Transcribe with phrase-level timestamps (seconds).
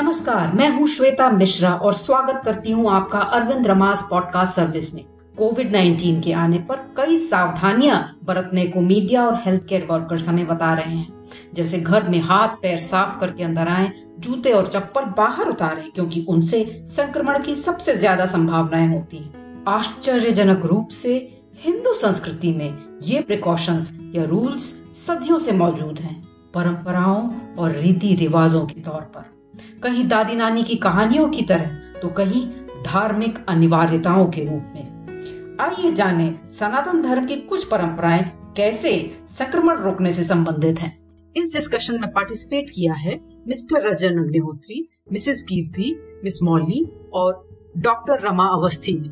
[0.00, 5.04] नमस्कार, मैं हूँ श्वेता मिश्रा और स्वागत करती हूँ आपका अरविंद रमास पॉडकास्ट सर्विस में।
[5.38, 10.46] कोविड 19 के आने पर कई सावधानियाँ बरतने को मीडिया और हेल्थ केयर वर्कर्स हमें
[10.46, 11.24] बता रहे हैं।
[11.54, 16.26] जैसे घर में हाथ पैर साफ़ करके अंदर आए, जूते और चप्पल बाहर उतारें, क्योंकि
[16.28, 23.20] उनसे संक्रमण की सबसे ज़्यादा संभावनाएँ होती हैं। आश्चर्यजनक रूप से हिंदू संस्कृति में ये
[23.20, 24.62] प्रिकॉशंस या रूल्स
[25.06, 29.39] सदियों से मौजूद हैं। परंपराओं और रीति रिवाजों के तौर पर।
[29.82, 32.46] कहीं दादी नानी की कहानियों की तरह तो कहीं
[32.84, 38.24] धार्मिक अनिवार्यताओं के रूप में आइए जाने सनातन धर्म की कुछ परंपराएँ
[38.56, 38.92] कैसे
[39.28, 40.98] संक्रमण रोकने से संबंधित हैं।
[41.36, 48.20] इस डिस्कशन में पार्टिसिपेट किया है mister Rajan Agnihotri missus Kirti miss Mauli और डॉक्टर
[48.20, 49.08] रमा अवस्थी ने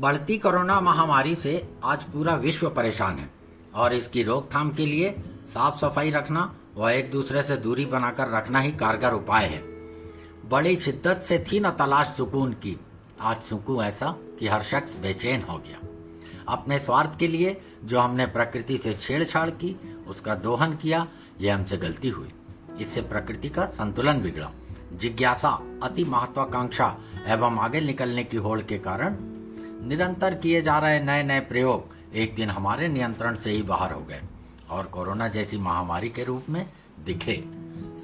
[0.00, 3.30] बढ़ती कोरोना महामारी से आज पूरा विश्व परेशान है
[3.74, 5.10] और इसकी रोकथाम के लिए
[5.54, 9.62] साफ़ सफ़ाई रखना व एक दूसरे से दूरी बनाकर रखना ही कारगर उपाय है।
[10.48, 12.80] बड़ी शिद्दत से थी न तलाश सुकून की।
[13.20, 15.78] आज सुकून ऐसा कि हर शख्स बेचैन हो गया।
[16.48, 21.08] अपने स्वार्थ के लिए जो हमने प्रकृति से छेड़छाड़ की, उसका दोहन किया
[21.40, 22.28] यह हमसे गलती हुई।
[22.80, 24.50] इससे प्रकृति का संतुलन बिगड़ा।
[24.92, 29.16] जिज्ञासा अति महत्वाकांक्षा एवं आगे निकलने की होड़ के कारण
[29.88, 34.00] निरंतर किए जा रहे नए नए प्रयोग एक दिन हमारे नियंत्रण से ही बाहर हो
[34.00, 34.20] गए।
[34.70, 36.66] और कोरोना जैसी महामारी के रूप में
[37.04, 37.44] दिखे।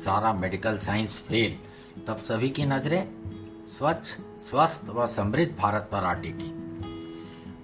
[0.05, 1.56] सारा मेडिकल साइंस फेल।
[2.06, 3.08] तब सभी की नज़रें
[3.78, 4.06] स्वच्छ,
[4.50, 6.56] स्वस्थ व समृद्ध भारत पर आ टिकी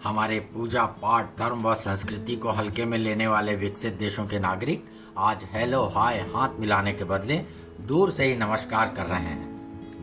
[0.04, 4.84] हमारे पूजा पाठ, धर्म व संस्कृति को हल्के में लेने वाले विकसित देशों के नागरिक
[5.18, 7.44] आज हेलो, हाय, हाथ मिलाने के बदले
[7.80, 9.56] दूर से ही नमस्कार कर रहे हैं।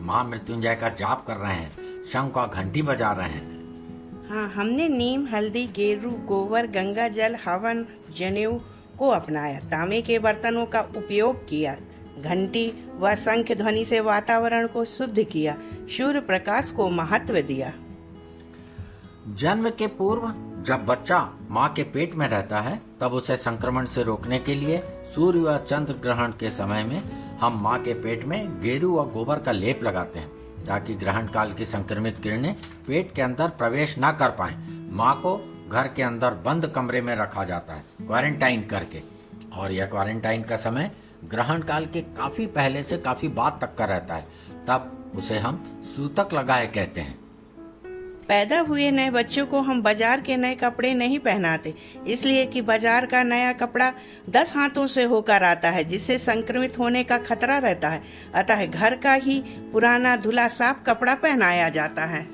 [0.06, 3.54] माँ मृत्युंजय का जाप कर रहे हैं। शंख का घंटी बजा रहे हैं।
[4.28, 8.58] हाँ हमने नीम, हल्दी, गेरू, गोबर गंगा जल हवन, जनेऊ
[8.98, 11.76] को अपनाया। तांबे के बर्तनों का उपयोग किया।
[12.20, 15.56] घंटी व शंख ध्वनि से वातावरण को शुद्ध किया।
[15.88, 17.72] सूर्य प्रकाश को महत्व दिया।
[19.28, 20.32] जन्म के पूर्व
[20.62, 21.18] जब बच्चा
[21.50, 24.78] माँ के पेट में रहता है, तब उसे संक्रमण से रोकने के लिए
[25.14, 27.02] सूर्य व चंद्र ग्रहण के समय में
[27.38, 30.28] हम माँ के पेट में गेरू व गोबर का लेप लगाते हैं,
[30.66, 32.54] ताकि ग्रहण काल की संक्रमित किरणें
[32.86, 34.54] पेट के अंदर प्रवेश न कर पाए।
[34.92, 35.36] माँ को
[35.74, 39.02] घर के अंदर बंद कमरे में रखा जाता है क्वारंटाइन करके।
[39.54, 40.90] और यह क्वारंटाइन का समय
[41.30, 44.26] ग्रहण काल के काफ़ी पहले से काफ़ी बाद तक का रहता है।
[44.68, 45.62] तब उसे हम
[45.96, 47.22] सूतक लगाए कहते हैं।
[48.28, 51.72] पैदा हुए नए बच्चों को हम बाज़ार के नए कपड़े नहीं पहनाते
[52.06, 53.92] इसलिए कि बाज़ार का नया कपड़ा
[54.30, 58.02] दस हाथों से होकर आता है जिससे संक्रमित होने का खतरा रहता है।
[58.34, 59.40] अतः घर का ही
[59.72, 62.26] पुराना धुला साफ़ कपड़ा पहनाया जाता है।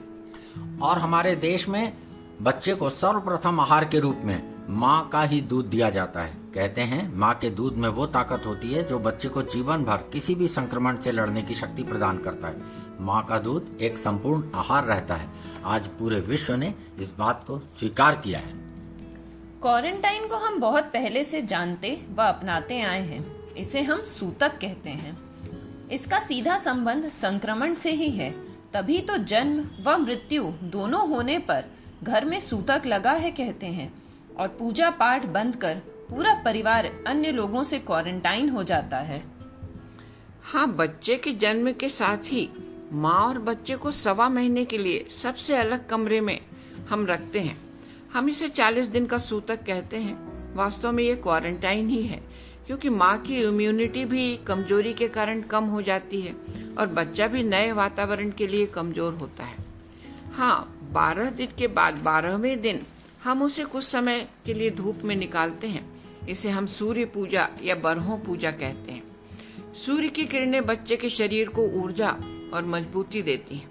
[0.83, 1.93] और हमारे देश में
[2.41, 6.81] बच्चे को सर्वप्रथम आहार के रूप में माँ का ही दूध दिया जाता है। कहते
[6.81, 10.35] हैं, माँ के दूध में वो ताकत होती है जो बच्चे को जीवन भर किसी
[10.35, 12.63] भी संक्रमण से लड़ने की शक्ति प्रदान करता है।
[13.01, 15.31] माँ का दूध एक संपूर्ण आहार रहता है।
[15.65, 18.53] आज पूरे विश्व ने इस बात को स्वीकार किया है।
[19.61, 24.91] क्वारंटाइन को हम बहुत पहले से जानते व अपनाते आए हैं। इसे हम सूतक कहते
[24.91, 25.19] हैं।
[25.89, 28.31] इसका सीधा संबंध संक्रमण से ही है।
[28.73, 31.65] तभी तो जन्म व मृत्यु दोनों होने पर
[32.03, 33.93] घर में सूतक लगा है कहते हैं
[34.39, 35.75] और पूजा पाठ बंद कर
[36.11, 39.23] पूरा परिवार अन्य लोगों से क्वारंटाइन हो जाता है।
[40.43, 42.49] हाँ बच्चे के जन्म के साथ ही
[42.93, 46.39] माँ और बच्चे को सवा महीने के लिए सबसे अलग कमरे में
[46.91, 47.57] हम रखते हैं।
[48.15, 50.19] हम इसे 40 दिन का सूतक कहते हैं।
[50.55, 52.21] वास्तव में ये क्वारंटाइन ही है,
[52.67, 56.35] क्योंकि माँ की इम्यूनिटी भी कमज़ोरी के कारण कम हो जाती है
[56.79, 59.65] और बच्चा भी नए वातावरण के लिए कमज़ोर होता है।
[60.33, 62.81] हाँ बारह दिन के बाद बारहवें दिन
[63.25, 67.75] हम उसे कुछ समय के लिए धूप में निकालते हैं। इसे हम सूर्य पूजा या
[67.75, 69.03] बरहों पूजा कहते हैं।
[69.75, 72.11] सूर्य की किरणें बच्चे के शरीर को ऊर्जा
[72.55, 73.71] और मजबूती देती हैं।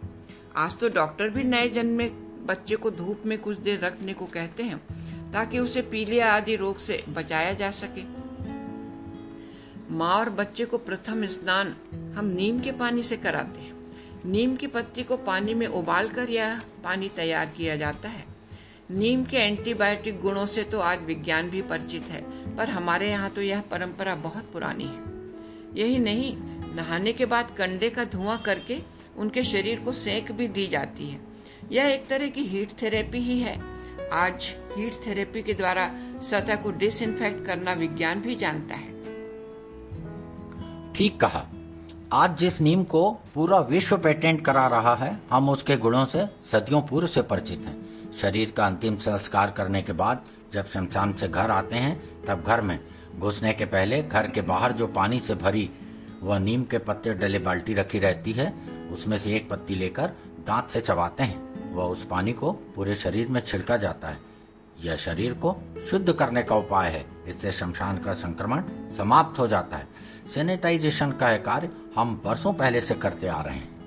[0.55, 4.25] आज तो डॉक्टर भी नए जन्म में बच्चे को धूप में कुछ देर रखने को
[4.25, 4.77] कहते हैं,
[5.31, 8.03] ताकि उसे पीलिया आदि रोग से बचाया जा सके।
[9.93, 11.75] माँ और बच्चे को प्रथम स्नान
[12.17, 13.78] हम नीम के पानी से कराते हैं।
[14.25, 18.25] नीम की पत्ती को पानी में उबालकर यह पानी तैयार किया जाता है।
[18.91, 22.21] नीम के एंटीबायोटिक गुणों से तो आज विज्ञान भी परिचित है,
[22.55, 25.07] पर हमारे यहाँ तो यह परंपरा बहुत पुरानी है।
[25.75, 26.35] यही नहीं,
[26.75, 28.79] नहाने के बाद कंडे का धुआँ करके
[29.17, 31.19] उनके शरीर को सेक भी दी जाती है।
[31.71, 33.59] यह एक तरह की हीट थेरेपी ही है।
[34.13, 35.91] आज हीट थेरेपी के द्वारा
[36.21, 38.97] सतह को डिसइंफेक्ट करना विज्ञान भी जानता है।
[40.93, 41.47] ठीक कहा।
[42.13, 46.81] आज जिस नीम को पूरा विश्व पेटेंट करा रहा है, हम उसके गुणों से, सदियों
[46.81, 50.23] पूर्व से परिचित हैं। शरीर का अंतिम संस्कार करने के बाद,
[50.53, 52.79] जब शमशान से घर आते हैं, तब घर में,
[53.19, 55.69] घुसने के पहले घर के बाहर जो पानी से भरी,
[56.23, 58.53] वह नीम के पत्ते डले बाल्टी रखी रहती है,
[58.91, 60.07] उसमें से एक पत्ती लेकर
[60.47, 64.28] दांत से चबाते हैं। वह उस पानी को पूरे शरीर में छिड़का जाता है।
[64.83, 65.57] यह शरीर को
[65.89, 68.63] शुद्ध करने का उपाय है। इससे शमशान का संक्रमण
[68.97, 69.87] समाप्त हो जाता है।
[70.33, 73.78] सैनिटाइजेशन का कार्य हम बरसों पहले से करते आ रहे हैं।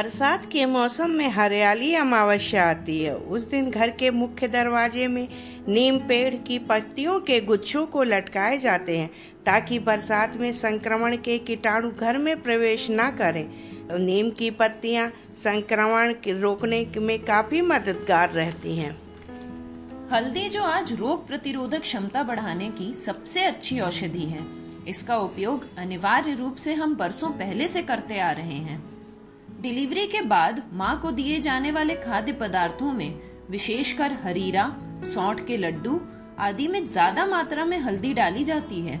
[0.00, 5.28] बरसात के मौसम में हरियाली अमावस्या आती है। उस दिन घर के मुख्य दरवाजे में
[5.68, 9.10] नीम पेड़ की पत्तियों के गुच्छों को लटकाए जाते हैं,
[9.46, 13.50] ताकि बरसात में संक्रमण के कीटाणु घर में प्रवेश न करें।
[13.98, 18.98] नीम की पत्तियाँ संक्रमण रोकने में काफ़ी मददगार रहती हैं।
[20.12, 24.46] हल्दी जो आज रोग प्रतिरोधक क्षमता बढ़ाने की सबसे अच्छी औषधि है।
[24.88, 28.99] इसका उपयोग अनिवार्य रूप से हम बरसों पहले से करते आ रहे हैं।
[29.60, 33.20] डिलीवरी के बाद माँ को दिए जाने वाले खाद्य पदार्थों में
[33.50, 34.64] विशेषकर हरीरा,
[35.04, 36.00] सौंठ के लड्डू
[36.38, 38.96] आदि में ज़्यादा मात्रा में हल्दी डाली जाती है।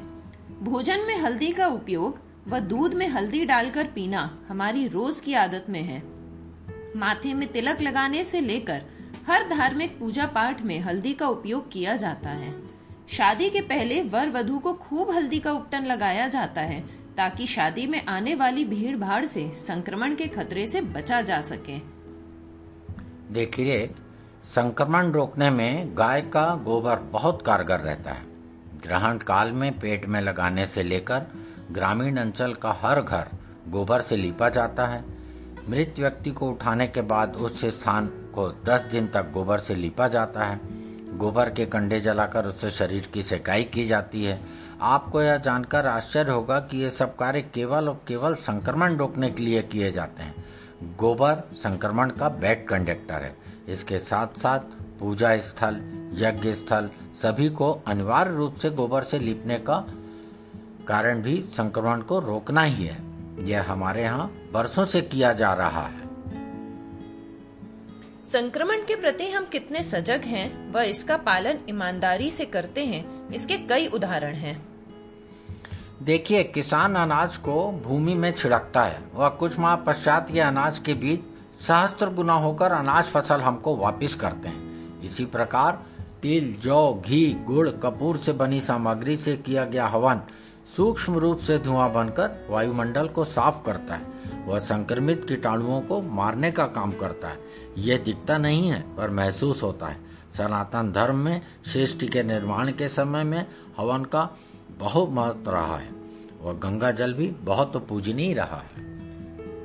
[0.62, 2.18] भोजन में हल्दी का उपयोग
[2.48, 6.02] व दूध में हल्दी डालकर पीना हमारी रोज की आदत में है।
[6.96, 8.82] माथे में तिलक लगाने से लेकर
[9.26, 12.54] हर धार्मिक पूजा पाठ में हल्दी का उपयोग किया जाता है।
[13.08, 16.82] शादी के पहले वर वधु को खूब हल्दी का उपटन लगाया जाता है।
[17.16, 21.78] ताकि शादी में आने वाली भीड़ भाड़ से संक्रमण के खतरे से बचा जा सके।
[23.32, 23.90] देखिए,
[24.44, 28.24] संक्रमण रोकने में गाय का गोबर बहुत कारगर रहता है।
[28.82, 31.26] ग्रहण काल में पेट में लगाने से लेकर
[31.72, 33.28] ग्रामीण अंचल का हर घर
[33.68, 35.04] गोबर से लिपा जाता है।
[35.68, 40.08] मृत व्यक्ति को उठाने के बाद उस स्थान को 10 दिन तक गोबर से लिपा
[40.08, 40.60] जाता है।
[41.20, 44.40] गोबर के कंडे जलाकर उससे शरीर की सिकाई की जाती है।
[44.80, 49.42] आपको यह जानकर आश्चर्य होगा कि ये सब कार्य केवल और केवल संक्रमण रोकने के
[49.42, 50.44] लिए किए जाते हैं।
[50.96, 53.36] गोबर संक्रमण का बैड कंडक्टर है।
[53.68, 54.60] इसके साथ साथ
[55.00, 55.74] पूजा स्थल,
[56.14, 56.90] यज्ञ स्थल
[57.22, 59.86] सभी को अनिवार्य रूप से गोबर से लिपने का
[60.88, 62.98] कारण भी संक्रमण को रोकना ही है।
[63.48, 66.09] यह हमारे यहाँ बरसों से किया जा रहा है।
[68.30, 73.56] संक्रमण के प्रति हम कितने सजग हैं व इसका पालन ईमानदारी से करते हैं, इसके
[73.58, 74.54] कई उदाहरण हैं।
[76.02, 77.54] देखिए, किसान अनाज को
[77.84, 81.20] भूमि में छिड़कता है। वह कुछ माह पश्चात ये अनाज के बीच
[81.60, 85.82] सहस्त्र गुना होकर अनाज फ़सल हमको वापस करते हैं। इसी प्रकार,
[86.22, 90.22] तिल, जौ, घी, गुड़, कपूर से बनी सामग्री से किया गया हवन
[90.76, 96.50] सूक्ष्म रूप से धुआँ बनकर वायुमंडल को साफ़ करता है। वह संक्रमित कीटाणुओं को मारने
[96.50, 99.98] का काम करता है। यह दिखता नहीं है, पर महसूस होता है।
[100.38, 103.46] सनातन धर्म में, सृष्टि के निर्माण के समय में
[103.78, 104.38] हवन का
[104.78, 105.90] बहुत महत्व रहा है,
[106.42, 108.88] और गंगा जल भी बहुत पूजनीय रहा है।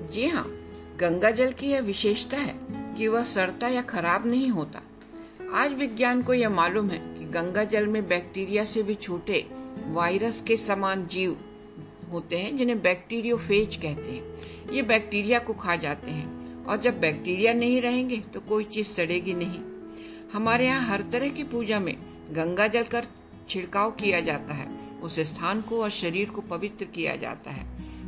[0.08, 0.46] जी हाँ
[1.00, 2.56] गंगा जल की यह विशेषता है
[2.98, 4.82] कि वह सड़ता या खराब नहीं होता।
[5.54, 9.46] आज विज्ञान को यह मालूम है कि गंगा जल में बैक्टीरिया से भी छोटे
[9.88, 11.38] वायरस के समान जीव
[12.12, 17.54] होते हैं, जिन्हें बैक्टीरियोफेज कहते हैं। ये बैक्टीरिया को खा जाते हैं। और जब बैक्टीरिया
[17.54, 19.60] नहीं रहेंगे तो कोई चीज़ सड़ेगी नहीं।
[20.34, 21.96] हमारे यहाँ हर तरह की पूजा में
[22.32, 23.06] गंगा जल कर
[23.50, 24.68] छिड़काव किया जाता है।
[25.02, 27.66] उस स्थान को और शरीर को पवित्र किया जाता है।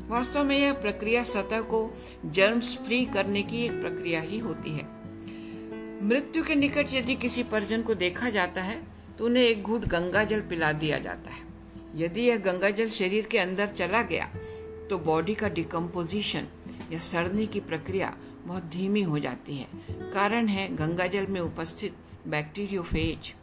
[0.10, 1.90] वास्तव में यह प्रक्रिया सतह को
[2.26, 4.86] जर्म्स फ्री करने की एक प्रक्रिया ही होती है।
[6.04, 8.82] मृत्यु के निकट यदि किसी परिजन को देखा जाता है
[9.18, 11.46] तो उन्हें एक घूट गंगा जल पिला दिया जाता है।
[11.96, 14.26] यदि यह गंगा जल शरीर के अंदर चला गया
[14.90, 16.48] तो बॉडी का डिकम्पोजिशन
[16.92, 18.14] या सड़ने की प्रक्रिया
[18.48, 19.68] बहुत धीमी हो जाती है।
[20.12, 21.96] कारण है गंगा जल में उपस्थित
[22.28, 23.34] बैक्टीरियोफेज।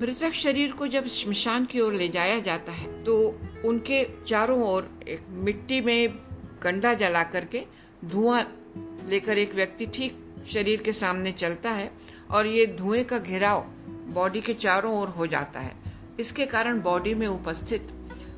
[0.00, 3.16] मृतक शरीर को जब शमशान की ओर ले जाया जाता है तो
[3.64, 6.08] उनके चारों ओर एक मिट्टी में
[6.62, 7.62] कंडा जला करके
[8.04, 8.42] धुआँ
[9.08, 11.90] लेकर एक व्यक्ति ठीक शरीर के सामने चलता है
[12.30, 13.60] और ये धुएँ का घेराव
[14.14, 15.74] बॉडी के चारों ओर हो जाता है।
[16.20, 17.88] इसके कारण बॉडी में उपस्थित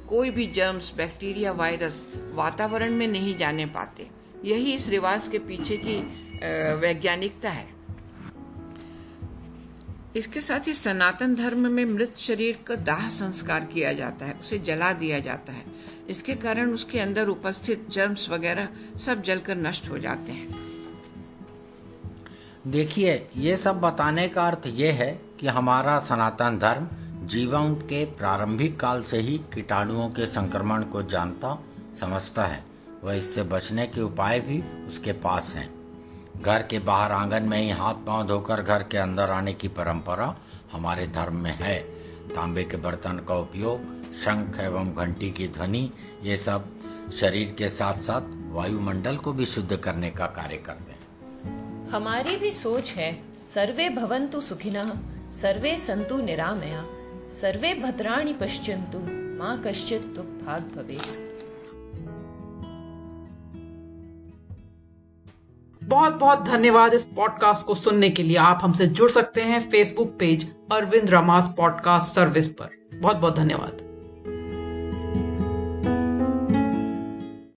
[0.08, 4.08] कोई भी जर्म्स बैक्टीरिया वायरस वातावरण में नहीं जाने पाते।
[4.44, 5.96] यही इस रिवाज के पीछे की
[6.80, 7.74] वैज्ञानिकता है।
[10.16, 14.58] इसके साथ ही सनातन धर्म में मृत शरीर का दाह संस्कार किया जाता है, उसे
[14.58, 15.64] जला दिया जाता है।
[16.08, 20.54] इसके कारण उसके अंदर उपस्थित जर्म्स वगैरह सब जलकर नष्ट हो जाते हैं।
[22.66, 26.88] देखिए, ये सब बताने का अर्थ ये है कि हमारा सनातन धर्म
[27.26, 31.58] जीवन के प्रारंभिक काल से ही कीटाणुओं के संक्रमण को जानता,
[32.00, 32.64] समझता है।
[33.06, 35.74] वह इससे बचने के उपाय भी उसके पास हैं।
[36.42, 40.36] घर के बाहर आँगन में ही हाथ पाँव धोकर घर के अंदर आने की परंपरा
[40.72, 41.78] हमारे धर्म में है।
[42.34, 45.90] तांबे के बर्तन का उपयोग शंख एवं घंटी की ध्वनि,
[46.22, 46.64] ये सब
[47.12, 48.22] शरीर के साथ साथ
[48.52, 53.22] वायुमंडल को भी शुद्ध करने का कार्य करते हैं। हमारी भी सोच है,
[53.54, 54.92] सर्वे भवन्तु सुखिनः,
[55.30, 56.86] सर्वे संतु निरामया,
[57.40, 58.98] सर्वे भद्राणी पश्चंतु
[59.42, 61.25] माँ कश्चित दुख भाग भवेत्।
[65.86, 70.16] बहुत बहुत धन्यवाद इस पॉडकास्ट को सुनने के लिए। आप हमसे जुड़ सकते हैं Facebook
[70.18, 73.85] page Arvind Ramas podcast service पर। बहुत बहुत धन्यवाद।